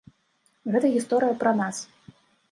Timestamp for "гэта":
0.75-0.89